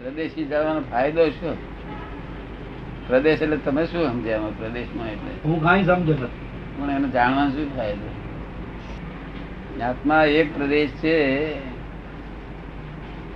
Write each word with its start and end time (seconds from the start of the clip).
પ્રદેશી 0.00 0.44
જવાનો 0.44 0.80
ફાયદો 0.80 1.28
શું? 1.28 1.56
પ્રદેશ 3.08 3.42
એટલે 3.42 3.56
તમે 3.56 3.86
શું 3.86 4.06
સમજ્યા 4.12 4.38
પ્રદેશમાં 4.38 5.06
એટલે? 5.06 5.30
હું 5.44 5.62
કાંઈ 5.62 5.84
સમજો 5.84 6.14
પણ 6.76 6.90
એને 6.90 7.08
જાણવાનો 7.08 7.50
શું 7.50 7.76
ફાયદો? 7.76 8.08
આત્મા 9.84 10.24
એક 10.24 10.58
પ્રદેશ 10.58 10.90
છે 10.90 11.16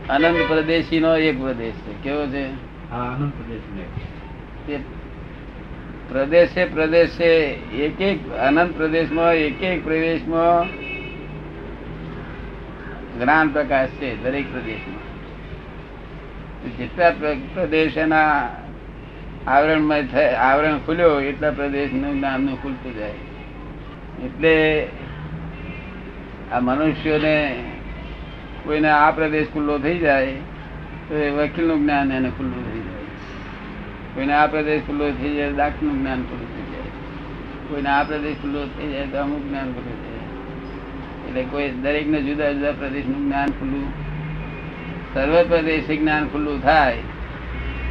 અનંત 0.09 0.37
પ્રદેશી 0.49 1.01
નો 1.01 1.17
એક 1.17 1.41
પ્રદેશ 1.41 1.75
છે. 1.75 2.03
કેવો 2.03 2.27
છે? 2.27 2.51
પ્રદેશે 6.09 6.65
પ્રદેશે 6.65 7.31
એક 7.85 8.01
એક 8.01 8.33
અનંત 8.33 8.77
પ્રદેશમાં 8.77 9.35
એક 9.35 9.63
એક 9.63 9.85
પ્રદેશમાં 9.85 10.67
જ્ઞાન 13.21 13.49
પ્રકાશ 13.49 13.89
છે 13.89 14.23
દરેક 14.23 14.53
પ્રદેશમાં. 14.53 15.10
જેટલા 16.69 17.13
પ્રદેશ 17.55 17.97
એના 17.97 18.51
આવરણમાં 19.47 20.09
આવરણ 20.49 20.79
ખુલ્યો 20.87 21.21
એટલા 21.21 21.51
પ્રદેશનું 21.51 22.13
જ્ઞાનનું 22.19 22.57
ખુલતું 22.63 22.93
જાય. 22.95 23.21
એટલે 24.25 24.55
આ 26.53 26.61
મનુષ્યોને 26.61 27.37
કોઈને 28.65 28.91
આ 28.91 29.11
પ્રદેશ 29.11 29.49
ખુલ્લો 29.53 29.79
થઈ 29.79 29.99
જાય, 29.99 30.37
તો 31.09 31.15
એ 31.15 31.31
વકીલનું 31.31 31.79
જ્ઞાન 31.83 32.13
એને 32.13 32.31
ખુલ્લું 32.37 32.63
થઈ 32.69 32.83
જાય. 32.89 33.09
કોઈને 34.15 34.33
આ 34.33 34.47
પ્રદેશ 34.47 34.83
ખુલ્લો 34.87 35.07
થઈ 35.13 35.35
જાય 35.37 35.53
દાખલું 35.53 35.97
જ્ઞાન 36.01 36.21
ખુલ્લું 36.29 36.49
થઈ 36.55 36.69
જાય. 36.73 36.93
કોઈને 37.69 37.89
આ 37.89 38.05
પ્રદેશ 38.05 38.39
ખુલ્લો 38.43 38.61
થઈ 38.77 38.93
જાય, 38.93 39.07
તો 39.07 39.17
અમુક 39.19 39.43
જ્ઞાન 39.49 39.69
ખુલ્લું 39.75 39.97
થઈ 40.03 40.13
જાય. 40.17 40.29
એટલે 41.27 41.43
કોઈ 41.51 41.71
દરેકને 41.83 42.19
જુદા 42.23 42.53
જુદા 42.53 42.73
પ્રદેશનું 42.73 43.21
જ્ઞાન 43.27 43.51
ખુલ્લું 43.59 43.87
સર્વ 45.15 45.43
પ્રદેશ 45.43 46.01
જ્ઞાન 46.01 46.29
ખુલ્લું 46.29 46.63
થાય 46.63 46.99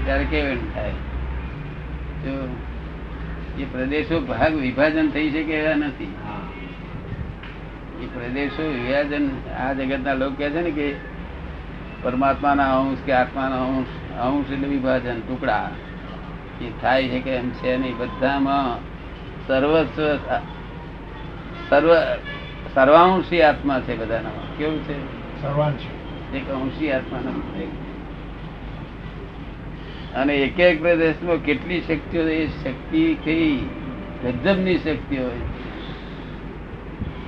ત્યારે 0.05 0.23
કેવું 0.23 0.75
થાય? 0.75 0.91
જો 2.23 2.57
એ 3.59 3.65
પ્રદેશો 3.65 4.19
ભાગ 4.19 4.53
વિભાજન 4.53 5.09
થઈ 5.09 5.29
શકે 5.29 5.53
એવા 5.53 5.75
નથી. 5.75 6.05
હા. 6.05 6.39
એ 8.03 8.05
પ્રદેશો 8.05 8.63
વિભાજન 8.63 9.29
આ 9.59 9.73
જગતના 9.73 10.13
લોકો 10.13 10.35
કહે 10.35 10.49
છે 10.49 10.61
ને 10.61 10.71
કે 10.71 10.95
પરમાત્માના 12.03 12.79
અંશ 12.79 12.97
કે 13.05 13.11
આત્માના 13.11 13.63
અંશ 13.63 13.87
અંશ 14.19 14.51
એટલે 14.51 14.67
વિભાજન 14.67 15.19
ટુકડા. 15.19 15.69
એ 16.61 16.71
થાય 16.81 17.07
છે 17.07 17.19
કે 17.19 17.31
એમ 17.31 17.49
છે 17.49 17.77
નહીં. 17.77 17.97
બધામાં 17.97 18.79
સર્વસ્વ 19.47 20.17
સર્વ 21.69 21.95
સર્વાંશી 22.73 23.41
આત્મા 23.41 23.79
છે 23.79 23.97
બધાના. 23.97 24.29
કેવું 24.57 24.83
છે? 24.83 24.97
સર્વાંશ. 25.41 25.98
એક 26.35 26.49
અંશી 26.49 26.91
આત્મા 26.91 27.17
અને 30.21 30.37
એક 30.37 30.59
એક 30.59 30.81
પ્રદેશમાં 30.81 31.37
કેટલી 31.37 31.81
શક્તિઓ 31.81 32.27
એ 32.27 32.47
શક્તિ 32.47 33.17
કઈ 33.23 33.57
ગજબની 34.23 34.77
શક્તિ 34.77 35.17
હોય. 35.17 35.41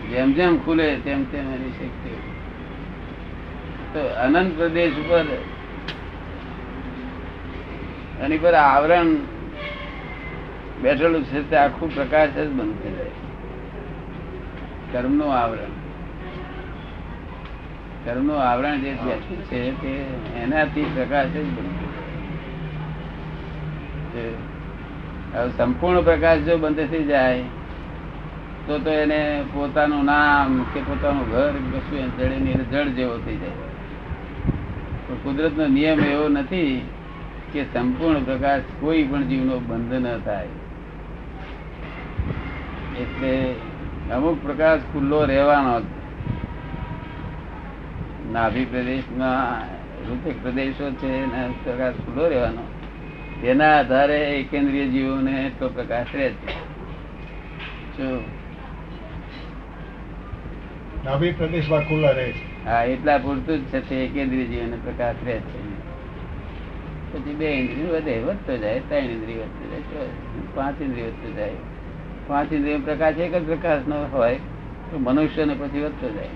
જેમ 0.10 0.34
જેમ 0.34 0.58
ખુલે 0.58 0.96
તેમ 0.96 1.24
તેમ 1.24 1.54
એની 1.54 1.72
શક્તિ 1.72 2.14
તો 3.94 4.00
અનંત 4.00 4.58
પ્રદેશ 4.58 4.94
ઉપર 4.94 5.26
એની 8.22 8.38
પર 8.38 8.54
આવરણ 8.54 9.16
બેઠેલું 10.82 11.24
છે 11.24 11.50
તે 11.50 11.56
આખું 11.56 11.96
પ્રકાશ 11.96 12.30
જ 12.30 12.48
બંધ 12.48 12.74
થઈ 12.84 12.92
જાય. 12.92 13.12
કર્મનું 14.92 15.34
આવરણ. 15.34 15.81
કર્મનું 18.06 18.42
આવરણ 18.42 18.78
જે 18.82 18.92
છે 19.50 19.74
તે 19.82 19.92
એનાથી 20.44 20.92
પ્રકાશ 20.96 21.34
જ 21.34 21.36
હવે 25.34 25.50
સંપૂર્ણ 25.58 26.02
પ્રકાશ 26.02 26.42
જો 26.46 26.58
બંધ 26.58 26.90
થઈ 26.90 27.04
જાય, 27.04 27.44
તો 28.68 28.80
તો 28.80 28.92
એને 28.92 29.20
પોતાનું 29.54 30.04
નામ 30.06 30.66
કે 30.74 30.80
પોતાનું 30.82 31.30
ઘર 31.30 31.54
કશું 31.72 32.12
જડે 32.18 32.36
જડ 32.72 32.96
જેવો 32.96 33.16
થઈ 33.26 33.38
જાય 33.38 33.70
કુદરતનો 35.24 35.68
નિયમ 35.68 36.00
એવો 36.04 36.26
નથી 36.30 36.74
કે 37.54 37.62
સંપૂર્ણ 37.74 38.24
પ્રકાશ 38.24 38.68
કોઈ 38.82 39.04
પણ 39.04 39.24
જીવનો 39.24 39.56
બંધ 39.60 39.94
ન 39.94 40.08
થાય 40.26 40.54
એટલે 42.98 43.34
અમુક 44.10 44.38
પ્રકાશ 44.44 44.82
ખુલ્લો 44.94 45.26
રહેવાનો. 45.26 45.74
નાભી 48.32 48.66
પ્રદેશમાં 48.66 49.66
રૂપક 50.10 50.44
પ્રદેશો 50.44 50.92
છે 50.92 51.08
એના 51.08 51.48
પ્રકાશ 51.64 51.94
ખુલ્લો 51.94 52.28
રહેવાનો. 52.28 52.62
તેના 53.42 53.80
આધારે 53.80 54.46
કેન્દ્રીય 54.52 54.88
જીવોને 54.88 55.46
એટલો 55.46 55.70
પ્રકાશ 55.70 56.08
રહે 56.14 56.30
છે. 56.30 56.72
નાભી 61.06 61.32
પ્રદેશમાં 61.32 61.88
ખુલ્લા 61.88 62.12
રહે 62.12 62.32
છે. 62.32 62.66
હા 62.66 62.84
એટલા 62.84 63.18
પૂરતું 63.18 63.58
જ 63.58 63.64
છે 63.64 63.90
તે 63.90 63.96
એકેન્દ્રિય 63.96 64.44
જીવનને 64.44 64.78
પ્રકાશ 64.84 65.16
રહે 65.26 65.40
છે. 65.40 65.62
પછી 67.14 67.36
બે 67.36 67.46
ઇન્દ્રિય 67.46 67.86
વધે 67.86 68.20
વધતો 68.20 68.58
જાય 68.58 68.80
ત્રણ 68.80 68.98
ઇન્દ્રિય 68.98 69.36
વધતો 69.36 69.70
જાય 69.72 70.08
પાંચ 70.56 70.82
ઇન્દ્રિય 70.82 71.04
વધતો 71.04 71.32
જાય. 71.32 71.52
પાંચ 72.28 72.54
ઇન્દ્રિય 72.54 72.78
પ્રકાશ 72.78 73.18
એક 73.18 73.36
જ 73.36 73.46
પ્રકાશ 73.46 73.88
નો 73.88 74.08
હોય 74.12 74.36
તો 74.92 75.00
મનુષ્યને 75.00 75.54
પછી 75.54 75.82
વધતો 75.82 76.10
જાય. 76.10 76.30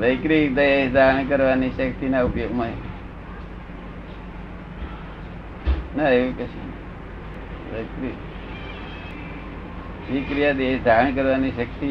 વૈક્રિક 0.00 0.54
દેહ 0.54 0.90
ધારણ 0.92 1.24
કરવાની 1.24 1.70
શક્તિ 1.70 2.08
ના 2.08 2.22
ઉપયોગમાં 2.22 2.74
ના, 5.96 6.08
એવું 6.10 6.32
કશું 6.38 6.68
વિક્રિયા 10.12 10.52
ધારણ 10.84 11.14
કરવાની 11.14 11.50
શક્તિ 11.50 11.90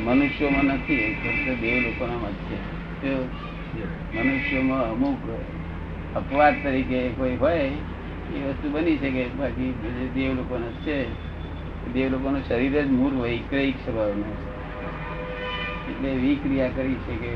મનુષ્યોમાં 0.00 0.64
નથી 0.64 1.02
ફક્ત 1.22 1.46
દેવ 1.60 1.76
લોકોનામાં 1.80 2.30
જ 2.30 2.40
છે. 3.00 3.14
મનુષ્યોમાં 4.16 4.84
અમુક 4.90 5.22
અપવાદ 6.16 6.54
તરીકે 6.62 7.08
કોઈ 7.08 7.36
હોય, 7.36 7.66
એ 8.32 8.44
વસ્તુ 8.48 8.66
બની 8.70 8.96
શકે, 8.96 9.24
બાકી 9.38 9.70
દેવ 10.14 10.30
લોકોના 10.34 10.72
છે 10.82 10.96
દેવ 11.92 12.08
લોકોનું 12.10 12.42
શરીર 12.48 12.74
જ 12.82 12.88
મૂળ 12.90 13.14
વૈક્રિક 13.22 13.76
સ્વભાવનું 13.84 14.34
છે. 14.36 14.51
એટલે 15.90 16.10
વિક્રિયા 16.14 16.68
કરી 16.68 16.94
છે 16.94 17.14
કે 17.16 17.32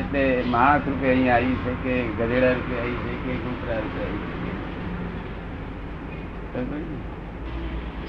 એટલે 0.00 0.44
માણસ 0.50 0.82
રૂપે 0.86 1.06
અહીં 1.10 1.34
આવી 1.34 1.54
છે 1.54 1.72
કે 1.84 1.94
ગધેડા 2.18 2.52
રૂપે 2.52 2.78
આવી 2.78 2.96
છે 2.96 3.12
કે 3.24 3.32
કૂતરા 3.36 3.78
રૂપે 3.78 4.00
આવી 4.02 4.22
છે? 4.30 4.52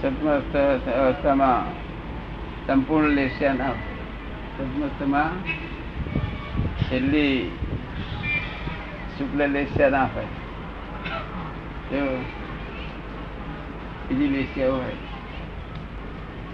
સત્મસ્ત 0.02 0.56
અવસ્થામાં 0.90 1.64
સંપૂર્ણ 2.68 3.10
લેશિયા 3.10 3.54
ના 3.54 3.74
સત્મસ્તમાં 4.58 5.32
છેલ્લી 6.84 7.52
શુક્લ 9.18 9.40
લેસ્યા 9.52 9.90
ના 9.90 10.08
હોય? 10.16 10.28
બીજી 14.10 14.28
લેસ્યા 14.28 14.72
હોય 14.72 15.05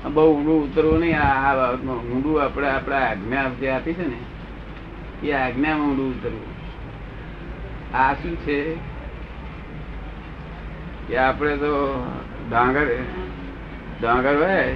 બહુ 0.10 0.38
ઊંડું 0.38 0.64
ઉતરવું 0.64 1.00
નહીં. 1.00 1.22
આ 1.22 1.56
ઊંડું 1.76 2.44
આપણે 2.44 2.70
આપણે 2.70 2.96
આજ્ઞા 2.96 3.50
જે 3.50 3.70
આપી 3.70 3.94
છે 3.94 4.08
ને, 4.08 5.28
એ 5.28 5.32
આજ્ઞામાં 5.32 5.88
ઊંડું 5.88 6.10
ઉતરવું. 6.10 6.62
આ 7.98 8.14
શું 8.14 8.36
છે? 8.36 8.76
કે 11.08 11.18
આપણે 11.18 11.58
તો 11.58 12.04
ડાંગર 12.50 12.88
ડાંગર 14.02 14.36
હોય, 14.36 14.74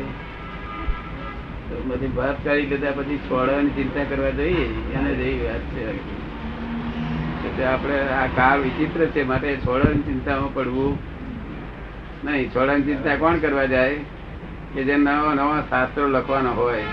તો 1.70 1.84
બધી 1.88 2.08
ભાત 2.08 2.44
કરી 2.44 2.66
લીધા 2.66 2.92
પછી 2.92 3.18
છોડવાની 3.18 3.70
ચિંતા 3.70 4.16
કરવા 4.16 4.30
જોઈએ. 4.30 4.94
એને 4.94 5.14
જેવી 5.14 5.46
વાત 5.46 5.62
છે. 5.62 5.96
એટલે 7.48 7.66
આપણે 7.66 8.00
આ 8.00 8.26
કાળ 8.26 8.60
વિચિત્ર 8.60 9.06
છે, 9.06 9.24
માટે 9.24 9.58
છોડવાની 9.58 10.02
ચિંતામાં 10.02 10.54
પડવું 10.54 10.98
નહીં. 12.26 12.50
છોડવાની 12.56 12.82
ચિંતા 12.82 13.16
કોણ 13.16 13.38
કરવા 13.38 13.66
જાય? 13.66 14.00
કે 14.76 14.84
જે 14.84 14.96
નવા 14.98 15.34
નવા 15.40 15.62
શાસ્ત્રો 15.70 16.08
લખવાના 16.08 16.56
હોય 16.60 16.84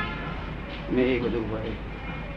ને 0.92 1.02
એ 1.02 1.18
બધું 1.22 1.44
હોય. 1.50 1.72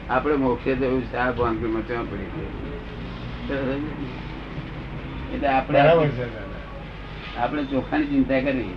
આપણે 0.10 0.36
મોક્ષે 0.36 0.72
જવું 0.76 1.04
છે 1.10 1.18
આ 1.18 1.32
ભાંગમાં 1.32 1.84
ત્યાં 1.88 2.08
પડી 2.12 2.30
ગયું. 2.34 3.84
એટલે 5.34 5.48
આપણે 5.48 5.80
આપણે 7.40 7.62
ચોખાની 7.64 8.06
ચિંતા 8.06 8.40
કરવી 8.46 8.74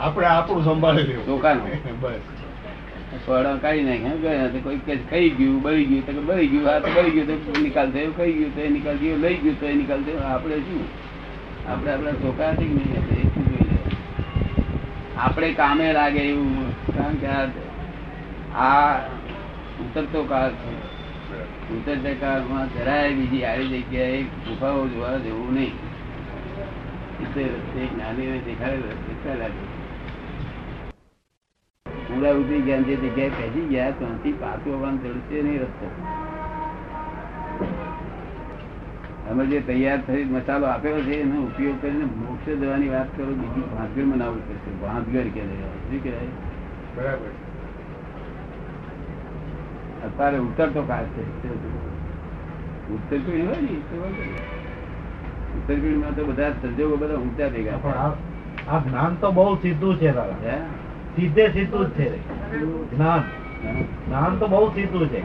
આપણે 0.00 0.26
આપણું 0.26 0.64
સંભાળી 0.64 1.02
લેવું. 1.08 1.26
ચોખાનું. 1.26 2.00
બસ. 2.00 2.22
સોડા 3.26 3.56
કાઢી 3.62 3.84
નાખે 3.88 4.58
કોઈ 4.64 4.80
ખાઈ 5.10 5.30
ગયું 5.38 5.62
બળી 5.62 5.84
ગયું. 5.84 6.06
તો 6.06 6.22
બળી 6.28 6.48
ગયું 6.52 6.66
આ 6.74 6.78
તો 6.78 6.88
બળી 6.96 7.14
ગયું. 7.16 7.28
તો 7.46 7.60
નિકાલ 7.60 7.88
થયો 7.90 8.12
ખાઈ 8.16 8.32
ગયું 8.38 8.54
તો 8.54 8.60
એ 8.60 8.68
નિકાલ 8.76 8.96
થયો 9.02 9.16
લઈ 9.24 9.36
ગયું 9.42 9.60
તો 9.60 9.66
એ 9.66 9.74
નિકાલ 9.82 10.00
થયો. 10.06 10.22
આપણે 10.34 10.56
શું? 10.68 10.84
આપણે 11.70 11.90
આપણા 11.94 12.16
ચોખા 12.24 12.52
છે 12.60 12.64
કે 12.64 12.74
નહીં? 12.78 13.71
આપણે 15.16 15.52
કામે 15.52 15.92
લાગે 15.92 16.18
એવું 16.18 16.72
કારણ 16.96 17.14
કે 17.14 17.26
આ 18.54 18.98
ઉતરતો 19.80 20.24
કાળ 20.24 20.50
છે. 20.50 20.72
ઉતરતા 21.74 22.14
કાળમાં 22.20 22.74
જરાય 22.74 23.12
બીજી 23.12 23.44
આવી 23.44 23.68
જગ્યાએ 23.68 24.22
ગુફાઓ 24.22 24.88
જોવા 24.88 25.16
જેવું 25.16 25.54
નહીં. 25.54 25.72
એટલે 27.22 27.44
તે 27.44 27.86
જ્ઞાનીને 27.86 28.38
દેખાડેલો 28.38 29.38
લાગે. 29.38 29.64
ઊંડા 32.14 32.30
ઉતરી 32.30 32.60
ગયા 32.60 32.78
જે 32.78 32.96
જગ્યાએ 32.96 33.30
પહોંચી 33.30 33.60
ગયા 33.60 33.90
ત્યાંથી 33.90 34.32
પાછું 34.32 34.74
આવવાનું 34.74 35.02
જડશે 35.02 35.42
નહીં 35.42 35.60
રસ્તો. 35.60 36.21
અમે 39.32 39.46
જે 39.46 39.60
તૈયાર 39.60 40.00
થઈ 40.00 40.24
મસાલો 40.24 40.66
આપેલો 40.66 41.00
છે 41.00 41.20
એનો 41.20 41.42
ઉપયોગ 41.42 41.82
કરીને 41.82 42.04
મોક્ષ 42.04 42.58
દેવાની 42.60 42.88
વાત 42.88 43.06
કરો 43.16 43.26
બીજી 43.26 43.60
ભાંતગર 43.60 44.04
મનાવવું 44.04 44.48
પડશે. 44.48 44.86
ભાંતગર 44.86 45.22
કે 45.22 45.40
શું 45.40 46.02
કહેવાય? 46.02 46.26
બરાબર. 46.96 47.30
અત્યારે 50.06 50.38
ઉતરતો 50.38 50.82
કાળ 50.82 51.04
છે. 51.04 51.48
ઉત્તર 52.94 53.16
પીઢી 53.16 53.46
હોય 53.46 53.60
ને 53.60 53.66
તો 53.66 53.96
માં 53.96 54.10
ઉત્તર 55.56 55.74
પીઢીમાં 55.74 56.16
તો 56.16 56.24
બધા 56.24 56.50
સંજોગો 56.50 56.96
બધા 56.96 57.14
ઊંચા 57.14 57.48
ભેગા 57.48 57.76
પણ 57.76 57.90
આ 57.90 58.10
આ 58.68 58.78
જ્ઞાન 58.78 59.14
તો 59.14 59.30
બહુ 59.30 59.54
સીધું 59.54 59.96
છે 59.96 60.12
દાદા. 60.12 60.58
સીધે 61.16 61.48
સીધું 61.48 61.86
જ 61.86 61.90
છે. 61.90 62.18
જ્ઞાન. 62.96 63.41
જ્ઞાન 63.62 64.38
તો 64.38 64.46
બહુ 64.46 64.68
સીધું 64.68 65.06
છે. 65.08 65.20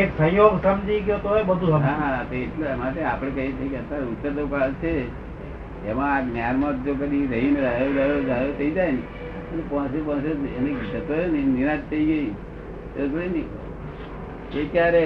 એક 0.00 0.08
સંયોગ 0.18 0.54
સમજી 0.62 1.00
ગયો 1.00 1.18
તો 1.24 1.28
બધું 1.44 1.72
હા 1.84 2.24
એટલા 2.32 2.76
માટે 2.76 3.00
આપણે 3.04 3.30
કહીએ 3.30 3.52
છીએ 3.52 3.68
કે 3.68 3.78
અત્યારે 3.82 4.06
ઉત્તર 4.12 4.32
કાળ 4.50 4.72
છે. 4.82 4.92
એમાં 5.86 6.10
આ 6.14 6.20
જ્ઞાનમાં 6.20 6.84
જો 6.84 6.92
કદી 6.94 7.26
રહીને 7.32 7.60
રહ્યો 7.60 7.90
રહ્યો 7.98 8.18
રહ્યો 8.20 8.52
થઈ 8.58 8.70
જાય 8.70 8.92
ને 8.92 9.02
અને 9.52 9.62
પહોંચે 9.70 9.98
પહોંચે 10.06 10.30
એને 10.58 10.70
જતો 10.92 11.14
ને 11.32 11.40
નિરાશ 11.54 11.84
થઈ 11.90 12.04
ગઈ. 12.04 12.28
એ 14.56 14.64
ક્યારે 14.72 15.04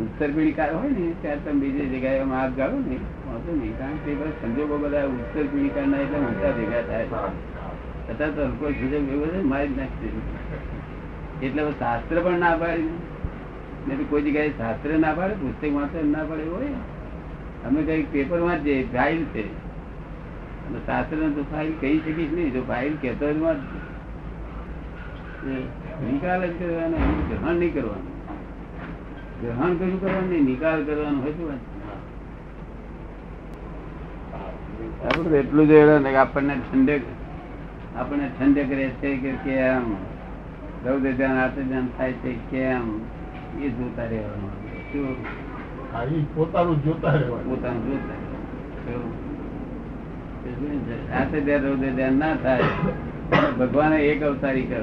ઉત્તર 0.00 0.28
પીઢી 0.34 0.52
કાળ 0.52 0.74
હોય 0.74 0.90
ને 0.90 1.12
ત્યારે 1.22 1.40
તમે 1.44 1.58
બીજી 1.60 1.88
જગ્યાએ 1.92 2.24
માર્ગ 2.32 2.52
જાઓ 2.56 2.78
ને 2.88 2.96
વાંધો 3.26 3.52
નહીં. 3.60 3.74
કારણ 3.78 3.98
કે 4.04 4.10
સંજોગો 4.42 4.76
બધા 4.78 5.06
ઉત્તર 5.14 5.44
પીઢી 5.52 5.72
કાળના 5.78 6.02
એટલે 6.04 6.18
ઊંચા 6.18 6.52
ભેગા 6.58 6.84
થાય. 6.90 7.06
છતાં 8.06 8.30
તો 8.36 8.42
કોઈ 8.60 8.72
સંજોગ 8.72 9.04
એવો 9.14 9.26
છે 9.26 9.40
મારી 9.54 9.68
જ 9.68 9.78
નાખી 9.78 10.12
દે 10.14 10.20
એટલે 11.42 11.62
શાસ્ત્ર 11.80 12.16
પણ 12.20 12.38
ના 12.38 12.56
પાડે. 12.56 12.84
કોઈ 14.10 14.22
જગ્યાએ 14.22 14.52
શાસ્ત્ર 14.58 14.90
ના 14.98 15.12
પાડે, 15.18 15.34
પુસ્તક 15.34 15.72
વાંચે 15.74 15.98
ના 16.04 16.24
પાડે 16.28 16.44
હોય 16.52 16.72
અમે 17.66 17.80
કઈ 17.82 18.02
પેપર 18.12 18.40
વાંચીએ 18.40 18.76
ફાઇલ 18.92 19.20
છે. 19.34 19.44
શાસ્ત્ર 20.86 21.16
તો 21.36 21.42
ફાઇલ 21.52 21.70
કહી 21.80 21.96
શકીશ 21.98 22.32
નહીં, 22.32 22.50
જો 22.52 22.60
ફાઇલ 22.68 22.92
કહેતો 23.02 23.26
જ 23.32 23.34
તો 25.40 25.50
નિકાલ 26.04 26.42
જ 26.46 26.52
કરવાનો 26.58 26.98
ગ્રહણ 27.28 27.56
નહીં 27.60 27.72
કરવાનું. 27.74 28.14
ગ્રહણ 29.40 29.72
કશું 29.78 29.98
કરવાનું 30.00 30.42
નિકાલ 30.44 30.78
કરવાનો, 30.84 31.18
હોય 31.20 31.32
શું 31.32 31.46
વાંચજો. 31.48 31.68
એટલું 35.38 35.64
જ 35.68 35.72
આપણને 36.14 36.54
ઠંડક 36.54 37.02
આપણને 37.96 38.26
ઠંડક 38.38 38.70
રહે 38.78 38.86
છે 39.00 39.10
કે 39.22 39.30
કેમ? 39.44 39.86
રૌદ્ર 40.86 41.12
ધ્યાન 41.12 41.36
આત્મ 41.36 41.68
ધ્યાન 41.68 41.88
થાય 41.98 42.12
છે 42.12 42.36
કેમ? 42.50 43.00
એ 43.62 43.68
જોતા 43.68 44.04
રહેવાનું 44.04 44.50
શું? 44.92 45.16
પોતાનું 46.34 46.84
જોતા 46.84 47.12
રહેવાનું. 47.12 47.46
પોતાનું 47.46 47.86
જોતા 47.86 48.14
શું? 48.84 49.12
તે 50.44 50.50
શું 50.50 50.86
છે? 50.86 51.12
આત્મ 51.12 51.44
ધ્યાન 51.44 51.62
રૌદ્ર 51.62 51.90
ધ્યાન 51.90 52.14
ના 52.14 52.36
થાય. 52.36 52.62
ભગવાને 53.58 54.06
એક 54.06 54.22
અવતારી 54.22 54.62
કર્યો 54.62 54.80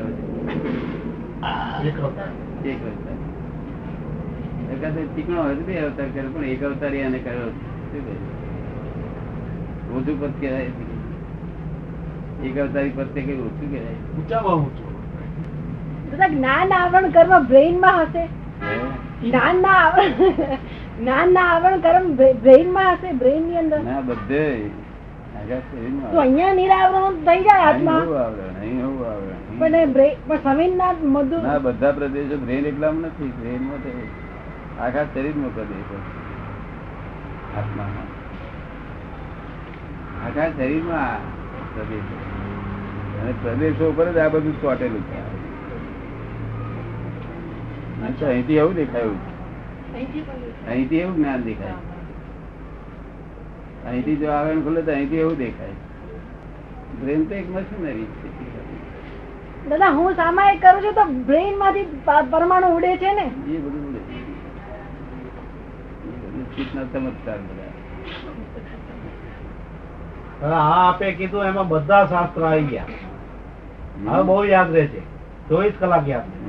એક 1.88 2.00
વખત 2.00 2.20
છે 2.62 2.70
એક 2.70 2.84
અવતાર. 2.84 3.18
ચીકણો 5.16 5.44
હોય 5.44 5.56
બે 5.56 5.80
અવતાર 5.80 6.08
કર્યો 6.08 6.32
પણ 6.32 6.46
એક 6.46 6.64
અવતારી 6.64 6.98
એને 6.98 7.20
કર્યો 7.20 7.52
વધુ 9.92 10.18
પદ 10.22 10.32
કહેવાય 10.42 10.72
એક 12.46 12.58
અવતારી 12.58 12.90
પદ 12.90 13.14
તે 13.14 13.22
કઈ 13.22 13.42
ઓછું 13.42 13.72
કહેવાય? 13.72 13.96
ઊંચામાં 14.18 14.56
ઊંચું. 14.56 14.87
દાદા 16.10 16.30
જ્ઞાન 16.30 16.74
આવરણ 16.74 17.12
કર્મ 17.12 17.34
બ્રેઇનમાં 17.46 18.02
હશે? 18.02 18.24
જ્ઞાન 19.22 19.62
ના 19.62 19.78
આવરણ 19.78 20.14
જ્ઞાન 21.00 21.34
ના 21.34 21.48
આવરણ 21.54 21.82
કર્મ 21.82 22.06
બ્રેઇનમાં 22.42 22.92
હશે 22.94 23.14
બ્રેઇનની 23.14 23.58
અંદર. 23.58 23.80
ના 23.84 24.02
બધે. 24.02 24.46
તો 26.12 26.20
અહીંયા 26.20 26.54
નિરાવરણ 26.54 27.18
થઈ 27.26 27.44
જાય 27.44 27.66
આત્મા. 27.66 28.00
પણ 29.60 29.94
બ્રેઇન 29.94 30.16
પણ 30.28 30.40
સમીરનાથ 30.46 31.02
મધુ 31.08 31.38
ના 31.42 31.60
બધા 31.60 31.94
પ્રદેશો 31.94 32.38
બ્રેન 32.38 32.66
એકલામાં 32.66 33.10
નથી 33.10 33.32
બ્રેનમાં 33.40 33.80
તો 33.82 33.90
આખા 34.82 35.06
નો 35.36 35.50
પ્રદેશો 35.56 35.98
આત્મામાં 37.58 38.10
આખા 40.26 40.50
શરીરમાં 40.52 41.22
પ્રદેશો 41.74 42.16
અને 43.20 43.34
પ્રદેશો 43.42 43.90
ઉપર 43.90 44.08
જ 44.12 44.20
આ 44.20 44.30
બધું 44.30 44.56
ચોટેલું 44.62 45.04
છે. 45.10 45.37
તો 47.98 48.26
અહીંથી 48.26 48.58
એવું? 48.58 48.76
દેખાયું. 48.76 49.20
અહીંથી 50.68 50.98
એવું 50.98 51.16
જ્ઞાન 51.16 51.42
દેખાય? 51.42 51.76
અહીંથી 53.86 54.16
જો 54.16 54.28
આવે 54.32 54.52
ખુલે 54.62 54.82
તો 54.82 54.92
અહીંથી 54.92 55.16
એવું 55.16 55.38
દેખાય. 55.38 55.76
બ્રેન 57.02 57.26
તો 57.26 57.36
એક 57.36 57.48
મશીનરી 57.56 58.06
છે. 58.06 58.28
દાદા 59.70 59.90
હું 59.90 60.14
સામાયિક 60.14 60.62
કરું 60.62 60.82
છું 60.84 60.94
તો 60.94 61.04
બ્રેઇનમાંથી 61.06 61.88
પરમાણુ 62.32 62.68
ઉડે 62.78 62.92
છે 62.98 63.14
ને? 63.14 63.26
એ 63.26 63.58
બધું 63.58 63.98
ચિત્તના 66.56 66.84
ચમત્કાર 66.84 67.38
બધા. 67.38 67.74
હા 70.42 70.88
આપે 70.90 71.12
કીધું 71.12 71.44
એમાં 71.46 71.68
બધા 71.68 72.06
શાસ્ત્ર 72.06 72.42
આવી 72.46 72.64
ગયા. 72.64 72.86
હવે 74.10 74.24
બહુ 74.24 74.44
યાદ 74.44 74.72
રહે 74.76 74.84
છે 74.88 75.02
ચોવીસ 75.50 75.74
કલાક 75.80 76.08
યાદ 76.08 76.24
રહે. 76.24 76.40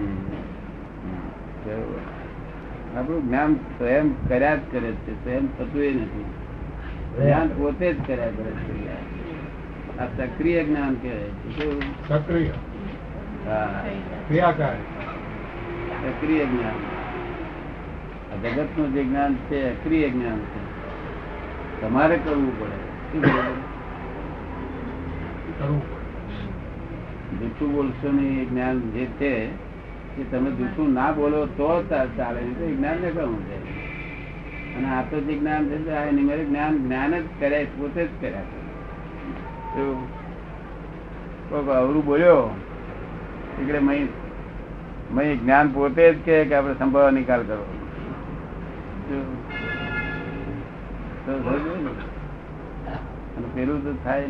આપણું 2.97 3.29
જ્ઞાન 3.29 3.55
સ્વયં 3.55 4.29
કર્યા 4.29 4.57
જ 4.57 4.59
કરે 4.73 4.93
છે 4.93 5.25
સ્વયં 5.25 5.59
થતું 5.59 5.83
એ 5.83 5.95
નથી. 5.95 6.25
જ્ઞાન 7.19 7.49
પોતે 7.49 7.93
જ 7.93 8.07
કર્યા 8.07 8.27
કરે 8.27 8.51
છે. 8.51 8.89
આ 9.99 10.07
સક્રિય 10.07 10.65
જ્ઞાન 10.65 10.95
કહેવાય 10.95 11.19
છે. 11.19 11.81
સક્રિય. 12.09 12.51
સક્રિય 16.03 16.45
જ્ઞાન. 16.45 16.99
જગતનું 18.43 18.93
જે 18.93 19.05
જ્ઞાન 19.05 19.35
છે 19.35 19.71
અક્રિય 19.71 20.11
જ્ઞાન 20.11 20.39
છે. 20.39 20.79
તમારે 21.81 22.19
કરવું 22.25 22.61
પડે. 22.61 23.19
શું? 25.59 25.99
જૂઠું 27.41 27.73
બોલશો 27.73 28.09
એ 28.23 28.45
જ્ઞાન 28.45 28.81
જે 28.81 29.05
છે 29.05 29.68
તમે 30.25 30.51
જૂઠું 30.51 30.93
ના 30.93 31.13
બોલો 31.13 31.47
તો 31.47 31.85
ચાલે. 32.17 32.41
નહીં 32.41 32.59
તો 32.59 32.67
જ્ઞાન 32.77 32.97
ને 33.01 33.11
કહું 33.11 33.41
છે 33.45 33.57
અને 34.77 34.89
આ 34.89 35.03
તો 35.11 35.21
જે 35.21 35.35
જ્ઞાન 35.39 35.69
છે 35.69 35.91
આ 35.91 36.11
નિમેરે 36.11 36.45
જ્ઞાન 36.45 36.79
જ્ઞાન 36.79 37.13
જ 37.19 37.25
કર્યા 37.41 37.65
પોતે 37.79 38.03
જ 38.07 38.09
કર્યા 38.21 38.41
કરે 38.41 38.63
શું? 39.75 39.97
અવરું 41.69 42.05
બોલ્યો. 42.05 42.51
એટલે 43.63 43.79
મય 43.79 44.07
મય 45.11 45.37
જ્ઞાન 45.37 45.67
પોતે 45.69 46.15
જ 46.15 46.17
કહે 46.25 46.45
કે 46.45 46.55
આપણે 46.55 46.75
સંભાવ 46.75 47.11
નિકાલ 47.11 47.43
કરો. 47.43 47.67
અને 53.37 53.49
પેલું 53.55 53.85
તો 53.85 53.93
થાય. 54.05 54.25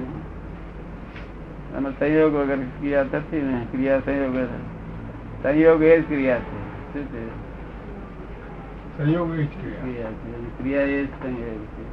અને 1.76 1.88
સહયોગ 1.98 2.34
વગર 2.34 2.58
ક્રિયા 2.78 3.04
થતી 3.04 3.42
ને 3.42 3.66
ક્રિયા 3.72 4.00
સહયોગ. 4.00 4.36
સંયોગ 5.42 5.82
એ 5.82 6.00
જ 6.00 6.08
ક્રિયા 6.08 6.38
છે. 6.38 6.92
શું 6.92 7.06
છે? 7.06 7.26
સંયોગ 8.98 9.34
એ 9.34 9.44
જ 9.44 9.46
ક્રિયા. 9.46 9.80
ક્રિયા 9.80 10.10
છે. 10.10 10.38
અને 10.38 10.48
ક્રિયા 10.58 10.82
એ 10.82 11.04
જ 11.04 11.08
સંયોગ 11.08 11.64
છે. 11.64 11.84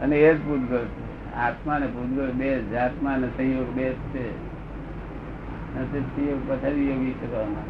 અને 0.00 0.16
એ 0.16 0.34
જ 0.34 0.38
પૂતગળ 0.46 0.84
છે. 0.84 1.34
આત્મા 1.34 1.78
ને 1.78 1.86
ભૂતગળ 1.86 2.30
બે 2.30 2.62
જ 2.62 2.74
આત્મા 2.74 3.16
ને 3.16 3.28
સંયોગ 3.36 3.70
બે 3.70 3.92
જ 3.92 3.96
છે. 3.96 4.54
સંયોગ 5.90 6.50
પથારી 6.50 6.88
યોગી 6.88 7.14
કરવાના 7.20 7.62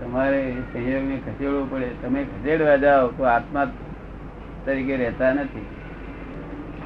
તમારે 0.00 0.54
સંયોગ 0.72 1.04
ને 1.04 1.20
ખસેડવો 1.26 1.66
પડે. 1.70 1.90
તમે 2.02 2.24
ખસેડવા 2.24 2.76
જાઓ 2.76 3.08
તો 3.08 3.24
આત્મા 3.24 3.72
તરીકે 4.64 4.96
રહેતા 4.96 5.32
નથી. 5.32 5.66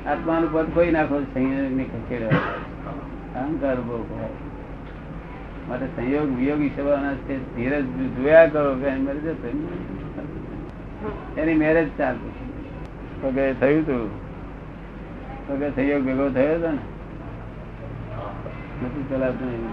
આત્માનું 0.06 0.52
પદ 0.52 0.66
કોઈ 0.74 0.90
નાખો 0.90 1.22
સંયોગ 1.34 1.72
ને 1.72 1.84
ખસેડવા. 1.84 2.30
અહંકાર 3.36 3.80
ઊભો 3.80 4.16
થાય. 4.18 4.28
માટે 5.68 5.86
સંયોગ 5.86 6.36
વિયોગી 6.36 6.68
થવાના 6.68 7.14
છે 7.14 7.56
ધીરજ 7.56 7.84
જોયા 7.84 8.46
કરો 8.46 8.74
કે 8.74 8.86
એની 8.86 9.00
મેરેજ 9.00 9.24
જ 9.24 9.36
એની 11.38 11.54
મેરેજ 11.54 11.88
ચાલતું 11.98 12.32
તો 13.22 13.30
કે 13.30 13.54
થયું 13.54 13.86
તું. 13.86 14.30
તો 15.48 15.56
કે 15.56 15.70
સંયોગ 15.70 16.02
ભેગો 16.04 16.28
થયો 16.28 16.54
હતો 16.54 16.70
ને? 16.70 16.78
નથી 18.84 19.04
ચલાવતું 19.10 19.68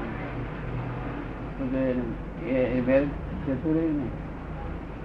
તો 1.60 1.68
કે 1.68 2.50
એ- 2.50 2.82
મેરેજ 2.82 3.08
જતું 3.50 3.76
રહ્યું 3.76 3.98
ને? 3.98 4.08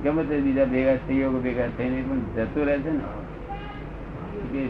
ગમે 0.05 0.25
તે 0.25 0.41
બીજા 0.41 0.65
ભેગા 0.65 0.97
સંયોગો 0.97 1.41
ભેગા 1.41 1.67
થઈને 1.67 2.03
પણ 2.03 2.19
જતું 2.19 2.65
રહે 2.67 2.79
છે 2.79 2.91
ને? 2.91 3.01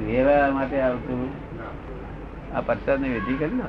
રહેવા 0.07 0.51
માટે 0.51 0.81
આવતું 0.81 1.52
આ 2.55 2.61
પરસાદની 2.61 3.09
વિધિ 3.09 3.35
કરી 3.35 3.57
ને? 3.57 3.63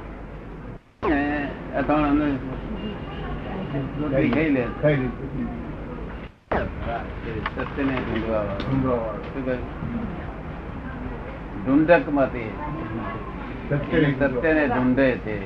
ઢૂંઢકમાંથી 11.65 12.51
ઢૂંઢે 14.67 15.11
છે. 15.11 15.37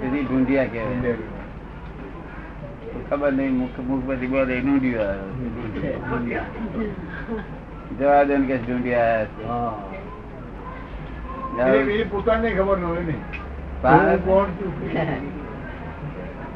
તેથી 0.00 0.24
ઢૂંઢિયા 0.24 0.64
કહેવાય. 0.64 1.14
ખબર 3.10 3.32
નહીં 3.32 3.52
મુખ 3.58 3.78
મુખ 3.80 4.02
પછી 4.10 4.26
બોલે 4.26 4.60
ઢૂંઢ્યું 4.60 5.20
જવા 7.98 8.24
દે 8.24 8.36
કે 8.36 8.56
ઢૂંઢિયા 8.56 9.26
એને 11.58 12.02
પોતાને 12.10 12.50
ખબર 12.50 12.76
ન 12.78 12.84
હોય 12.84 13.00
ને. 13.00 13.14
હું 13.84 14.24
કોણ 14.24 14.44
છું? 14.44 14.72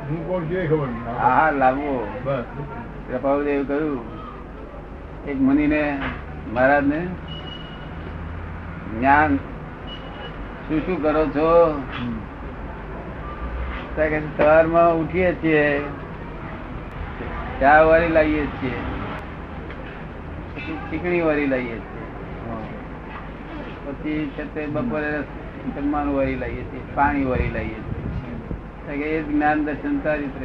હું 0.08 0.28
કોણ 0.28 0.42
છું 0.44 0.58
એ 0.58 0.66
ખબર 0.66 0.86
નહીં. 0.86 1.04
હા 1.20 1.28
હા 1.28 1.50
બસ. 2.24 2.44
કૃપાળુદેવ 3.08 3.64
કહ્યું. 3.64 4.04
એક 5.26 5.38
મુનિને 5.40 5.82
મહારાજને 6.52 7.00
જ્ઞાન 8.90 9.36
શું 10.68 10.80
શું 10.86 11.02
કરો 11.02 11.26
છો? 11.26 11.48
સવારમાં 14.36 14.96
ઉઠીએ 15.00 15.32
છીએ. 15.32 15.82
ચા 17.60 17.80
વાળી 17.82 18.08
લાવીએ 18.08 18.46
છીએ. 18.46 18.78
ચીકણી 20.90 21.20
વાળી 21.20 21.46
લાવીએ 21.46 21.78
છીએ. 21.78 21.95
પછી 23.86 24.30
છે 24.34 24.44
તે 24.54 24.66
બપોરે 24.66 25.10
જમવાનું 25.76 26.14
વળી 26.16 26.36
લાવીએ 26.36 26.62
છીએ 26.62 26.94
પાણી 26.94 27.24
વાળી 27.24 27.50
લઈએ 27.50 27.80
છીએ. 27.80 29.04
એ 29.04 29.22
જ્ઞાન 29.22 29.64
દર્શન 29.64 30.00
ચારિત્ર. 30.00 30.42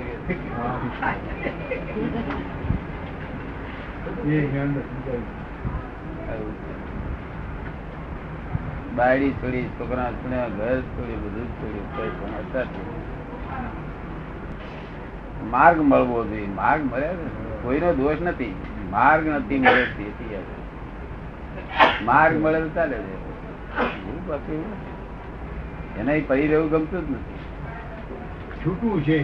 બાયડી 8.95 9.31
છોડી 9.31 9.63
છોકરા 9.79 10.11
છોડ્યા 10.11 10.47
ઘર 10.47 10.81
છોડ્યું 10.81 11.21
બધું 11.25 11.47
છોડ્યું 11.57 13.01
માર્ગ 15.51 15.81
મળવો 15.81 16.23
જોઈએ 16.23 16.47
માર્ગ 16.47 16.81
મળે 16.93 17.09
કોઈનો 17.63 17.93
દોષ 17.93 18.21
નથી. 18.21 18.55
માર્ગ 18.91 19.27
નથી 19.27 19.59
મળે 19.59 19.85
માર્ગ 22.05 22.33
મળે 22.43 22.59
તો 22.59 22.69
ચાલે 22.69 22.97
છે. 22.97 23.30
એના 25.99 26.11
પડી 26.27 26.47
રહેવું 26.47 26.69
ગમતું 26.69 27.07
જ 27.07 27.11
નથી. 27.11 27.39
છૂટવું 28.65 29.03
છે. 29.03 29.17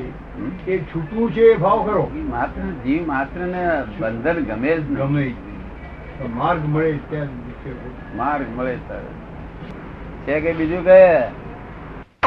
એ 0.72 0.80
છૂટવું 0.84 1.32
છે 1.32 1.42
એ 1.42 1.58
ભાવ 1.58 1.86
કરો. 1.86 2.12
માત્ર 2.14 2.62
જીવ 2.62 3.08
માત્ર 3.08 3.40
ને 3.40 3.84
બંધન 4.00 4.34
ગમે 4.34 4.78
જ 4.78 4.98
ગમે 4.98 5.34
માર્ગ 6.36 6.66
મળે 6.66 6.92
ત્યાં 7.10 7.28
માર્ગ 8.18 8.46
મળે 8.58 8.76
ત્યારે. 8.76 9.12
છે 10.26 10.40
કે 10.40 10.54
બીજું 10.54 10.84
કે? 10.86 11.02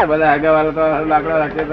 બધા 0.08 0.32
આગળ 0.32 0.48
વાળા 0.48 0.70
તો 0.70 1.04
લાકડા 1.04 1.38
રાખે 1.38 1.64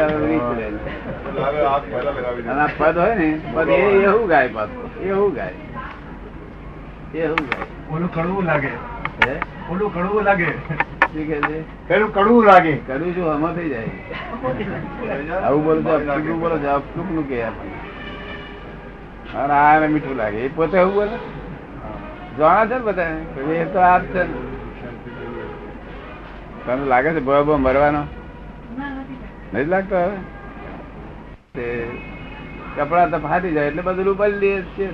પદ 2.77 2.98
હોય 2.98 3.16
ને 3.16 3.42
પદ 3.56 3.70
એ 3.70 3.74
એવું 3.74 4.27
ગાય 4.27 4.48
પાછું 4.48 5.01
એવું 5.01 5.34
ગાય? 5.34 5.54
એવું 7.16 7.36
ગાય? 7.36 7.96
ઓલું 7.96 8.13
કડવું 8.13 8.44
લાગે. 8.44 8.97
હે? 9.25 9.36
કડવું 9.93 10.24
લાગે. 10.24 10.45
શું 10.45 11.27
કે 11.27 11.41
છે? 11.41 11.88
પેલું 11.88 12.13
કડવું 12.13 12.45
લાગે. 12.45 12.74
કડવું 12.77 13.15
શું 13.15 13.25
હમો 13.33 13.50
થઈ 13.55 13.69
જાય? 13.69 13.89
આવું 15.43 15.62
બોલો 15.65 17.24
કે 17.29 17.43
અને 19.36 19.53
આ 19.53 19.88
મીઠું 19.88 20.15
લાગે. 20.15 20.38
એ 20.38 20.50
પોતે 20.55 20.77
એવું 20.77 20.93
બોલે? 20.93 21.17
જાણે 22.38 22.69
છે 22.69 22.74
ને 22.74 22.79
બધા 22.79 23.09
એ 23.53 23.65
તો 23.65 23.79
આ 23.79 23.97
જ 24.00 24.05
છે. 24.05 24.24
તને 26.65 26.86
લાગે 26.86 27.09
છે 27.09 27.19
ભય 27.19 27.43
ભય 27.43 27.55
મરવાનો? 27.55 28.03
નથી 29.53 29.65
લાગતો 29.65 29.95
હવે? 29.95 30.17
તે 31.55 31.65
કપડા 32.77 33.07
તો 33.07 33.17
ફાટી 33.19 33.51
જાય 33.51 33.67
એટલે 33.67 33.81
બધું 33.81 34.17
બદલી 34.17 34.39
દઈએ 34.39 34.62
છીએ. 34.62 34.89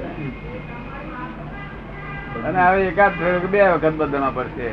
અને 2.47 2.59
હવે 2.65 2.79
એકાદ 2.91 3.13
બે 3.53 3.61
વખત 3.73 3.95
બદલવા 3.99 4.33
પડશે. 4.37 4.67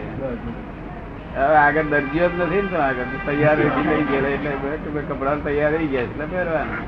હવે 1.37 1.57
આગળ 1.65 1.89
દરજીઓ 1.93 2.27
જ 2.33 2.33
નથી 2.47 2.63
ને 2.71 2.79
આગળ 2.87 3.11
તૈયાર 3.27 3.59
રહી 3.61 3.85
લઈ 3.89 4.05
ગયેલા 4.11 4.35
એટલે 4.77 5.03
કપડા 5.09 5.37
તૈયાર 5.47 5.73
રહી 5.77 5.91
ગયા 5.93 6.07
એટલે 6.09 6.25
પહેરવાના. 6.33 6.85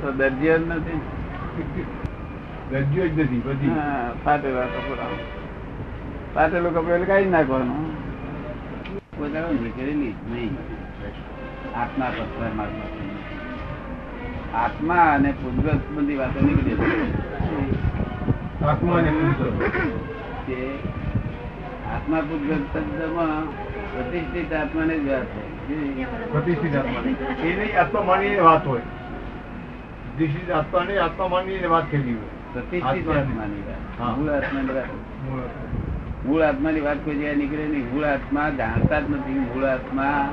તો 0.00 0.08
દરજીઓ 0.20 0.54
જ 0.58 0.62
નથી. 0.78 1.00
દરજીઓ 2.70 3.04
જ 3.14 3.16
નથી 3.24 3.42
પછી 3.46 3.72
હા, 3.78 4.06
ફાટેલા 4.24 4.68
કપડા. 4.74 5.10
ફાટેલું 6.34 6.72
કપડું 6.76 6.94
એટલે 6.96 7.08
કાઢી 7.12 7.34
નાખવાનું. 7.36 7.84
પોતાનું 9.18 9.56
નીકળેલી 9.64 10.12
જ 10.18 10.22
નહીં. 10.32 10.54
આત્મા 11.82 12.10
પરમાત્મા 12.38 12.90
આત્મા 14.62 15.06
અને 15.14 15.30
બધી 15.42 16.18
વાતો 16.20 16.38
નીકળી 16.46 16.76
આત્મા 18.68 18.96
અને 18.96 19.08
આત્મા 21.94 22.20
પૂર્વજ 22.20 22.60
શબ્દમાં 22.74 23.44
પ્રતિષ્ઠિત 23.92 24.52
આત્માને 24.52 24.98
જ 24.98 25.08
વાત 25.08 25.24
છે 25.24 26.04
પ્રતિષ્ઠિત 26.32 26.76
આત્માની. 26.76 27.50
એની 27.50 27.72
આત્મા 27.72 28.00
વાત 28.42 28.66
હોય. 28.66 28.80
This 30.20 30.28
is 30.28 30.52
આત્માને 30.52 31.66
વાત 31.66 31.90
થયેલી 31.90 32.14
હોય. 32.14 32.52
પ્રતિષ્ઠિત 32.52 33.08
આત્માની. 33.08 33.20
આત્માની 33.20 33.62
વાત. 34.00 34.18
મૂળ 34.18 34.30
આત્માની 34.30 34.74
વાત. 34.74 34.84
મૂળ 34.84 35.40
આત્મા. 35.40 35.80
મૂળ 36.26 36.42
આત્માની 36.42 36.80
વાત 36.80 36.96
કોઈ 36.96 37.14
જગ્યાએ 37.14 37.34
નીકળે 37.34 37.66
નહીં. 37.66 37.94
મૂળ 37.94 38.04
આત્મા 38.04 38.50
જાણતા 38.50 39.00
જ 39.00 39.10
નથી. 39.10 39.38
મૂળ 39.38 39.64
આત્મા 39.64 40.30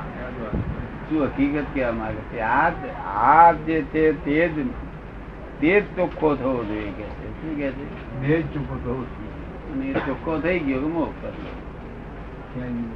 શું 1.08 1.24
હકીકત 1.24 1.64
કહેવા 1.74 1.92
માંગે 1.92 2.20
છે? 2.32 2.40
આ 2.40 2.70
આ 3.16 3.52
જે 3.52 3.82
છે 3.82 4.24
તે 4.24 4.48
જ 4.48 4.66
તે 5.62 5.80
ચોખ્ખો 5.80 6.34
થવો 6.34 6.64
જોઈએ 6.64 6.82
કે 6.82 7.02
છે? 7.02 7.42
શું 7.42 7.56
કે 7.56 7.70
છે? 7.70 8.26
દેહ 8.26 8.40
ચોખ્ખો 8.40 8.76
થવો 8.84 9.06
અને 9.72 9.86
એ 9.86 9.92
ચોખ્ખો 9.92 10.38
થઈ 10.38 10.58
ગયો 10.58 10.80
મોક્ષ 10.80 11.24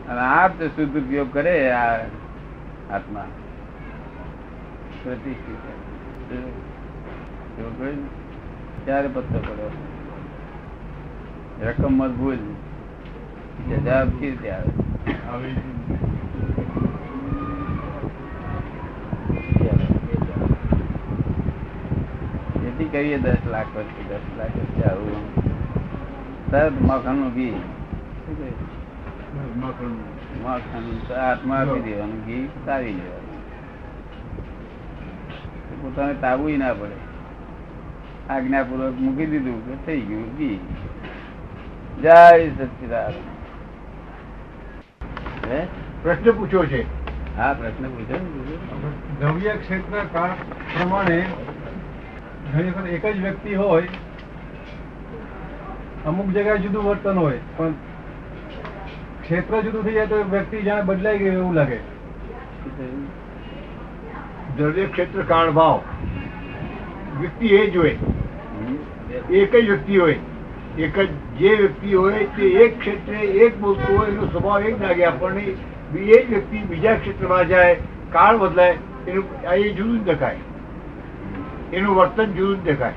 અને 0.08 0.20
આ 0.20 0.48
તો 0.48 0.68
શુદ્ધ 0.68 0.96
ઉપયોગ 0.96 1.32
કરે 1.32 1.70
આ 1.70 1.96
આત્મા. 2.90 3.24
પ્રતિષ્ઠિત? 5.04 5.58
ત્યારે 8.84 9.08
પત્તો 9.08 9.38
પડ્યો. 9.38 9.70
રકમ 11.62 11.92
મત 11.92 12.10
ભૂલ. 12.10 12.38
જવાબ 13.68 14.08
કેવી 14.08 14.30
રીતે 14.30 14.50
આવે? 14.50 15.95
કરીએ 22.96 23.18
દસ 23.18 23.36
લાખ 23.50 23.66
પછી 23.74 24.04
દસ 24.08 24.38
લાખ 24.38 24.48
પછી 24.48 24.82
આવું. 24.82 25.34
તરત 26.50 26.72
મખણનું 26.82 27.34
ઘી? 27.34 27.54
મખણ 30.42 30.98
તો 31.08 31.14
આપી 31.14 31.80
દેવાનું 31.80 32.26
ઘી 32.26 32.48
તારી 32.66 32.92
લેવાનું. 32.92 33.36
પોતાને 35.82 36.14
તાબુ 36.14 36.48
ના 36.48 36.74
પડે. 36.74 36.96
આજ્ઞાપૂર્વક 38.30 38.94
મૂકી 39.00 39.26
દીધું 39.26 39.66
કે 39.66 39.86
થઈ 39.86 40.00
ગયું 40.00 40.36
ઘી. 40.36 40.58
જય 42.02 42.50
સચિદાન 42.50 43.12
હે? 45.50 45.66
પ્રશ્ન 46.02 46.30
પૂછ્યો 46.30 46.64
છે. 46.66 46.82
હા 47.36 47.52
પ્રશ્ન 47.52 47.84
પૂછ્યો. 47.88 48.18
દ્રવ્ય 49.20 49.50
ક્ષેત્ર 49.50 50.04
પ્રમાણે 50.78 51.26
ઘણી 52.52 52.70
વખત 52.70 52.86
એક 52.86 53.06
જ 53.06 53.20
વ્યક્તિ 53.20 53.54
હોય, 53.54 53.82
અમુક 56.06 56.26
જગ્યાએ 56.26 56.58
જુદું 56.58 56.84
વર્તન 56.84 57.18
હોય, 57.18 57.38
પણ 57.56 57.72
ક્ષેત્ર 59.22 59.60
જુદું 59.60 59.84
થઈ 59.84 59.92
જાય 59.92 60.06
તો 60.06 60.22
વ્યક્તિ 60.30 60.62
જ્યાં 60.62 60.86
બદલાઈ 60.86 61.18
ગયો 61.18 61.32
એવું 61.32 61.54
લાગે. 61.54 61.78
દરેક 64.56 64.92
ક્ષેત્ર 64.92 65.22
કાળ 65.22 65.50
ભાવ. 65.50 65.80
વ્યક્તિ 67.20 67.46
એ 67.46 67.70
જ 67.70 67.76
હોય. 67.76 67.96
એક 69.30 69.56
જ 69.56 69.68
વ્યક્તિ 69.68 69.96
હોય. 69.98 70.18
એક 70.78 70.98
જ 71.00 71.08
જે 71.38 71.54
વ્યક્તિ 71.54 71.94
હોય 71.94 72.24
તે 72.36 72.42
એક 72.42 72.80
ક્ષેત્રે 72.80 73.18
એક 73.18 73.60
બોલતું 73.60 73.98
હોય, 73.98 74.10
એનો 74.10 74.26
સ્વભાવ 74.26 74.62
એક 74.62 74.82
લાગે 74.82 75.04
આપણને. 75.04 75.42
એ 75.42 76.26
જ 76.26 76.28
વ્યક્તિ 76.28 76.58
બીજા 76.58 76.94
ક્ષેત્રમાં 76.94 77.48
જાય, 77.48 77.74
કાળ 78.12 78.38
બદલાય, 78.38 78.76
એનું 79.08 79.24
એ 79.54 79.70
જુદું 79.70 79.98
જ 80.00 80.04
દેખાય. 80.04 80.36
એનું 81.72 81.96
વર્તન 81.96 82.24
જુદું 82.24 82.64
દેખાય. 82.64 82.92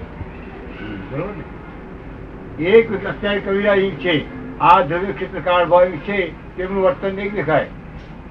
બરોબર 1.11 1.33
ને? 1.33 2.63
એક 2.63 3.05
અત્યારે 3.05 3.39
કવિરા 3.39 3.75
છે 3.75 4.39
આ 4.59 4.81
દ્રવ્ય 4.81 5.13
ક્ષેત્ર 5.13 5.39
કાળ 5.39 5.65
ભાવ 5.65 5.85
છે 5.85 6.31
તેમનું 6.57 6.83
વર્તન 6.83 7.15
નહીં 7.15 7.33
દેખાય. 7.33 7.69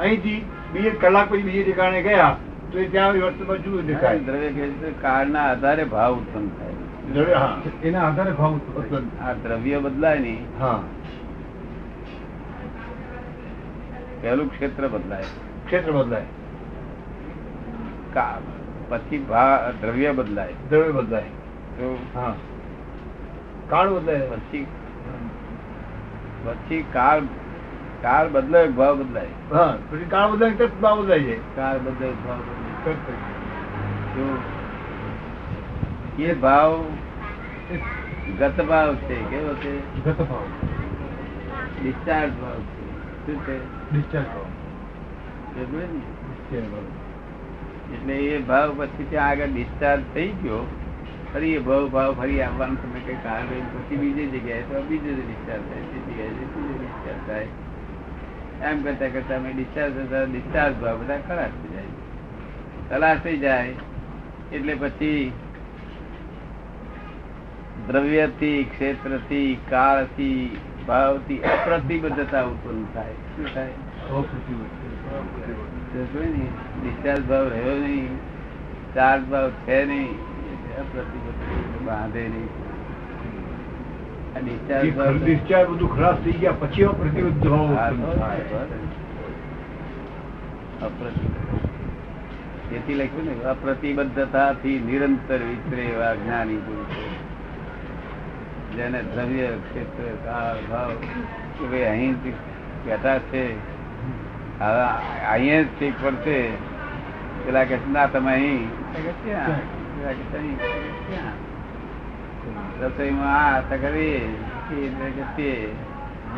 અહીંથી 0.00 0.44
બીજે 0.72 0.90
કલાક 0.90 1.30
પછી 1.30 1.42
બીજે 1.42 1.62
ઠેકાણે 1.62 2.02
ગયા 2.02 2.36
તો 2.72 2.78
એ 2.78 2.88
ત્યાં 2.88 3.12
વર્તનમાં 3.12 3.62
જુદું 3.62 3.86
દેખાય. 3.86 4.18
દ્રવ્ય 4.18 4.48
ક્ષેત્ર 4.48 4.90
કાળના 5.02 5.42
આધારે 5.42 5.84
ભાવ 5.84 6.14
ઉત્પન્ન 6.14 6.48
થાય. 6.48 6.70
એના 7.88 8.08
આધારે 8.08 8.30
ભાવ 8.30 8.52
ઉત્પન્ન. 8.52 9.24
આ 9.24 9.32
દ્રવ્ય 9.32 9.78
બદલાય 9.78 10.18
નહીં. 10.18 10.44
હા. 10.60 10.82
પહેલું 14.22 14.50
ક્ષેત્ર 14.50 14.88
બદલાય. 14.88 15.22
ક્ષેત્ર 15.66 15.92
બદલાય. 15.92 16.22
કા- 18.14 18.57
પછી 18.88 19.26
દ્રવ્ય 19.80 20.12
બદલાય. 20.12 20.52
દ્રવ્ય 20.70 20.90
બદલાય. 20.90 21.24
હા. 22.14 22.34
કાળ 23.70 23.90
બદલાય. 23.90 24.20
પછી 24.20 24.66
પછી 26.44 26.84
કાળ 26.92 27.20
કાળ 28.02 28.28
બદલાય 28.28 28.68
ભાવ 28.68 28.98
બદલાય. 28.98 29.26
હા 29.52 29.78
પછી 29.90 30.04
કાળ 30.04 30.30
બદલાય 30.30 30.66
ભાવ 30.66 31.02
બદલાય 31.02 31.20
જાય. 31.20 31.38
કાળ 31.56 31.78
બદલાય 31.78 32.10
ભાવ 32.10 32.36
બદલાય. 32.36 32.58
એ 36.24 36.34
ભાવ 36.34 36.84
ગત 38.38 38.60
ભાવ 38.68 38.94
છે 38.94 39.24
કેવો 39.24 39.54
છે? 39.54 40.04
ગત 40.04 40.22
ભાવ 40.22 40.44
ડિસ્ચાર્જ 41.82 42.32
ભાવ 42.32 42.54
છે. 42.54 43.26
શું 43.26 43.46
છે? 43.46 43.92
ડિસ્ચાર્જ 43.92 44.26
ભાવ? 44.26 44.44
ડિસ્ચાર્જ 45.56 46.64
ભાવ. 46.64 47.07
એટલે 47.94 48.14
એ 48.14 48.38
ભાવ 48.38 48.74
પછી 48.78 49.06
ત્યાં 49.10 49.28
આગળ 49.28 49.46
ડિસ્ચાર્જ 49.46 50.02
થઈ 50.14 50.28
ગયો. 50.28 50.66
ફરી 51.34 51.54
એ 51.54 51.58
ભાવ 51.58 51.88
ભાવ 51.88 52.14
ફરી 52.14 52.42
આવવાનું 52.42 52.82
તમે 52.82 53.00
કઈ 53.00 53.14
કારણ 53.14 53.48
રહી 53.50 53.60
પછી 53.60 53.96
બીજી 53.96 54.38
જગ્યાએ 54.38 54.60
તો 54.60 54.82
બીજી 54.82 55.14
ડિસ્ચાર્જ 55.14 55.62
થાય 55.62 55.80
તે 55.80 56.12
જગ્યાએ 56.12 56.28
ત્રીજે 56.28 56.78
ડિસ્ચાર્જ 56.78 57.18
થાય. 57.26 57.48
એમ 58.70 58.82
કરતા 58.82 59.08
કરતા 59.08 59.36
અમે 59.36 59.52
ડિસ્ચાર્જ 59.52 59.94
થતા 59.94 60.22
ડિસ્ચાર્જ 60.22 60.76
ભાવ 60.76 60.98
બધા 60.98 61.18
ખરાબ 61.18 61.48
થઈ 61.48 61.74
જાય. 61.74 61.84
ખલાસ 62.90 63.18
થઈ 63.18 63.38
જાય. 63.38 63.74
એટલે 64.52 64.74
પછી 64.74 65.32
દ્રવ્યથી, 67.86 68.64
ક્ષેત્રથી, 68.64 69.58
કાળથી, 69.70 70.56
ભાવથી 70.86 71.38
અપ્રતિબદ્ધતા 71.38 72.42
ઉત્પન્ન 72.42 72.84
થાય. 72.94 73.12
શું 73.12 73.54
થાય? 73.54 73.68
ડિસ્ચાર્જ 75.90 77.22
ભાવ 77.24 77.46
રહ્યો 77.48 77.76
નહીં 77.78 78.16
ચાર્જ 78.94 79.22
ભાવ 79.26 79.52
છે 79.64 79.78
નહીં 79.86 80.12
બાંધે 81.86 82.24
નહીં 82.28 82.48
આ 84.30 84.40
discharge 84.42 84.90
જે 85.46 85.60
બધું 85.66 85.90
ખરાબ 85.90 86.16
થઈ 86.24 86.36
ગયા 86.36 86.58
પછી 86.60 86.84
એમાં 86.84 87.14
ભાવ 87.68 87.72
હા, 87.72 87.86
ઉત્પન્ન 87.92 88.18
થાય. 88.18 88.80
અપ્રતિબદ્ધ. 90.80 91.48
તેથી 92.68 92.96
લખ્યું 92.96 93.26
ને 93.26 93.34
અપ્રતિબદ્ધતાથી 93.46 94.76
નિરંતર 94.82 95.40
વિચરે 95.44 95.82
એવા 95.86 96.12
જ્ઞાની 96.16 96.60
પુરુષો 96.60 97.06
જેને 98.76 99.00
દ્રવ્ય 99.08 99.48
ક્ષેત્ર 99.64 100.06
કાળ 100.24 100.58
ભાવ 100.68 100.92
કે 101.54 101.64
ભાઈ 101.64 101.86
અહીં 101.86 102.14
કહેતા 102.84 103.18
છે 103.30 103.42
હવે 104.60 104.82
અહીંયા 105.30 105.62
જ 105.62 105.66
ઠીક 105.78 105.94
પડશે. 106.02 106.38
પેલા 107.46 107.64
કે 107.64 107.76
ના 107.92 108.06
તમે 108.06 108.32
અહીં? 108.32 108.70
રસોઈમાં 112.80 113.54
આ 113.54 113.60
તો 113.60 113.76
કરી 113.76 114.38
તે. 115.36 115.72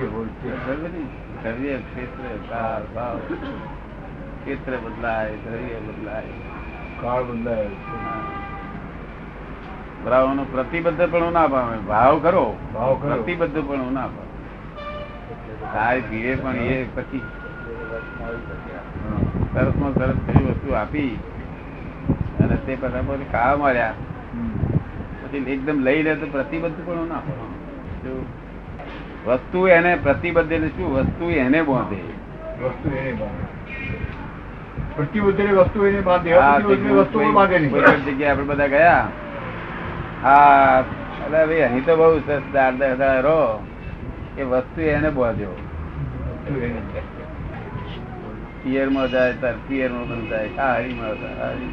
બરાબર? 0.01 0.89
દ્રવ્ય 1.43 1.77
ક્ષેત્ર 1.77 2.25
કાળ 2.51 2.85
ભાવ. 2.95 3.19
ક્ષેત્ર 4.43 4.77
બદલાય 4.77 5.31
દ્રવ્ય 5.31 5.81
બદલાય. 5.87 6.23
કાળ 7.03 7.23
બદલાય. 7.25 7.69
ભાવનો 10.05 10.45
પ્રતિબદ્ધ 10.45 11.03
પણ 11.11 11.33
ના 11.33 11.47
પામે. 11.47 11.77
ભાવ 11.77 12.19
કરો. 12.19 12.57
ભાવ 12.75 12.95
પ્રતિબદ્ધ 12.95 13.59
પણ 13.69 13.93
ના 13.93 14.07
પામે. 14.07 14.31
સારી 15.73 16.01
પીએ 16.01 16.37
પણ 16.37 16.57
એ 16.57 16.85
પછી 16.95 17.23
સરસમાં 19.55 19.95
સરસ 19.95 20.17
કઈ 20.27 20.45
વસ્તુ 20.45 20.73
આપી. 20.73 21.19
અને 22.41 22.57
તે 22.57 22.77
બધા 22.77 23.01
પછી 23.01 23.27
ખાવા 23.33 23.57
મળ્યા. 23.57 23.93
પછી 25.23 25.37
એકદમ 25.37 25.81
લઈ 25.81 26.03
લે 26.03 26.15
તો 26.15 26.27
પ્રતિબદ્ધ 26.27 26.87
પણ 26.87 27.09
ના 27.09 27.23
વસ્તુ 29.27 29.69
એને 29.69 29.97
પ્રતિબદ્ધ 30.03 30.53
એટલે 30.53 30.69
શું? 30.69 30.95
વસ્તુ 30.95 31.31
એને 31.31 31.63
બાંધે. 31.63 31.97
વસ્તુ 32.65 32.97
એને 32.97 33.13
બાંધે. 33.13 33.45
પ્રતિબદ્ધ 34.97 35.41
વસ્તુ 35.41 35.87
એને 35.87 36.01
બાંધે. 36.01 36.33
વસ્તુ 36.93 37.33
બાંધે 37.33 37.59
નહીં. 37.59 38.05
જગ્યાએ 38.05 38.31
આપણે 38.31 38.45
બધા 38.45 38.67
ગયા. 38.67 39.09
હા 40.23 40.85
અરે 41.27 41.47
ભાઈ 41.47 41.61
અહીં 41.61 41.85
તો 41.85 41.97
બહુ 41.97 42.19
સરસ 42.19 42.43
દાળ 42.53 43.23
રહો. 43.23 43.67
એ 44.39 44.43
વસ્તુ 44.43 44.81
એને 44.81 45.11
બાંધ્યો. 45.11 45.57
પિયરમાં 48.63 49.11
જાય 49.11 49.33
તાર 49.33 49.55
પિયરમાં 49.69 50.07
હારીમાં 50.57 51.21
જાય 51.21 51.35
હારી. 51.35 51.71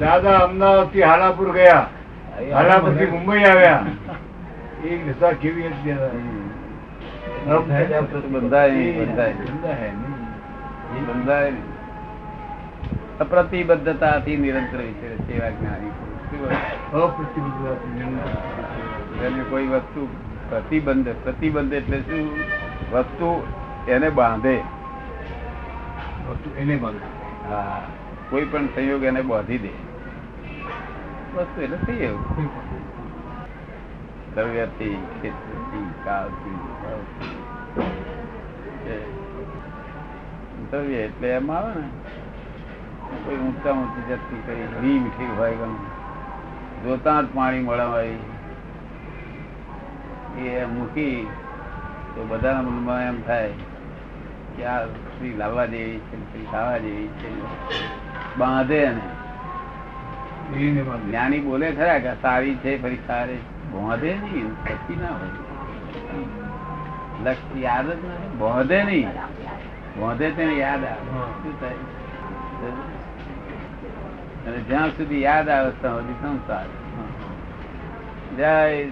દાદા 0.00 0.38
અમદાવાદથી 0.38 1.02
હાલાપુર 1.02 1.52
ગયા. 1.52 1.88
હાલાપુર. 2.54 2.94
થી 2.94 3.06
મુંબઈ 3.06 3.44
આવ્યા. 3.44 3.86
એક 4.84 5.06
દશા 5.08 5.32
કેવી 5.32 5.66
હતી 5.66 5.92
બંધાય 7.46 8.00
બંધાય. 8.00 9.32
બંધાય. 11.06 11.52
અપ્રતિબદ્ધતાથી 13.20 14.36
નિરંતર 14.36 14.76
વિચરે 14.76 15.50
જ્ઞાની. 15.50 15.90
એને 19.26 19.44
કોઈ 19.50 19.66
વસ્તુ 19.66 20.08
પ્રતિબંધ 20.48 21.08
પ્રતિબંધ 21.08 21.72
એટલે 21.72 21.98
શું? 22.00 22.30
વસ્તુ 22.92 23.46
એને 23.88 24.10
બાંધે. 24.10 24.75
હા 27.50 27.80
કોઈ 28.30 28.44
પણ 28.44 28.66
સંયોગ 28.74 29.02
એને 29.02 29.22
બાંધી 29.22 29.58
દે. 29.58 29.70
વસ્તુ 31.34 31.60
એટલે 31.60 31.92
એવું 31.92 32.22
દ્રવ્યથી 34.34 34.96
ક્ષેત્રથી 35.12 35.86
કાળથી 36.04 36.58
દ્રવ્ય 40.70 40.96
એટલે 40.96 41.28
એમ 41.30 41.50
આવે 41.50 41.72
ને 41.74 41.88
કોઈ 43.24 43.36
ઊંચા 43.36 43.72
ઊંચી 43.72 44.06
જતી 44.08 44.42
કઈ 44.46 44.66
ઘી 44.80 44.98
મીઠી 44.98 45.36
હોય 45.36 45.54
ગમ. 45.54 45.74
જોતા 46.84 47.22
જ 47.22 47.26
પાણી 47.34 47.60
મળવાય. 47.60 48.18
એ 50.38 50.66
મૂકી 50.66 51.26
તો 52.14 52.24
બધાના 52.24 52.62
મનમાં 52.62 53.02
એમ 53.02 53.22
થાય 53.22 53.50
કે 54.56 54.64
આ 54.64 54.84
સ્ત્રી 54.84 55.36
લાવવા 55.36 55.66
જેવી 55.66 55.98
છે 55.98 56.50
ખાવા 56.50 56.78
જેવી 56.78 57.08
છે 57.08 57.40
બાંધે 58.36 58.76
એને 58.76 59.00
જ્ઞાની 61.06 61.40
બોલે 61.40 61.72
ખરા 61.72 61.98
કે 61.98 62.14
સારી 62.22 62.54
છે 62.54 62.82
ફરી 62.82 62.98
સારી 63.06 63.38
બાંધે 63.72 64.14
નહીં 64.14 64.64
પછી 64.64 64.96
ના 64.96 65.08
હોય. 65.08 65.28
લક્ષ 67.24 67.56
યાદ 67.56 67.86
જ 67.86 67.90
નથી. 67.90 68.36
બાંધે 68.38 68.84
નહીં. 68.84 69.08
બોંધે 69.98 70.30
તેને 70.30 70.54
યાદ 70.54 70.84
આવે. 70.84 70.94
શું 70.94 71.60
થાય? 71.60 71.70
અને 74.46 74.56
જ્યાં 74.56 74.88
સુધી 74.88 75.22
યાદ 75.22 75.48
આવે 75.48 75.70
ત્યાં 75.70 75.94
સુધી 75.94 76.12
સંસાર. 76.12 76.66
જય. 78.36 78.88